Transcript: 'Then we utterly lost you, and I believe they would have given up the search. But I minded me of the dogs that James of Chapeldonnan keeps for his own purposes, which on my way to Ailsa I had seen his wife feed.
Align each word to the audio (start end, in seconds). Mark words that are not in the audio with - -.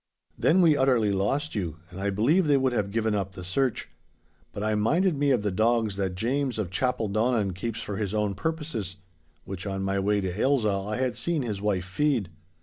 'Then 0.35 0.63
we 0.63 0.75
utterly 0.75 1.11
lost 1.11 1.53
you, 1.53 1.77
and 1.91 1.99
I 2.01 2.09
believe 2.09 2.47
they 2.47 2.57
would 2.57 2.73
have 2.73 2.89
given 2.89 3.13
up 3.13 3.33
the 3.33 3.43
search. 3.43 3.87
But 4.51 4.63
I 4.63 4.73
minded 4.73 5.15
me 5.15 5.29
of 5.29 5.43
the 5.43 5.51
dogs 5.51 5.95
that 5.97 6.15
James 6.15 6.57
of 6.57 6.71
Chapeldonnan 6.71 7.53
keeps 7.53 7.81
for 7.81 7.97
his 7.97 8.11
own 8.11 8.33
purposes, 8.33 8.95
which 9.45 9.67
on 9.67 9.83
my 9.83 9.99
way 9.99 10.19
to 10.19 10.35
Ailsa 10.39 10.69
I 10.71 10.95
had 10.95 11.15
seen 11.15 11.43
his 11.43 11.61
wife 11.61 11.85
feed. 11.85 12.31